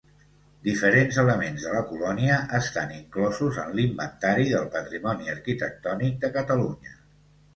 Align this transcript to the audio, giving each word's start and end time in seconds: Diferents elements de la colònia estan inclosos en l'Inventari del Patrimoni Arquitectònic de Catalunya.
Diferents 0.67 1.17
elements 1.23 1.65
de 1.65 1.73
la 1.73 1.81
colònia 1.89 2.37
estan 2.61 2.95
inclosos 2.95 3.59
en 3.65 3.77
l'Inventari 3.79 4.49
del 4.55 4.65
Patrimoni 4.77 5.31
Arquitectònic 5.37 6.17
de 6.27 6.33
Catalunya. 6.39 6.97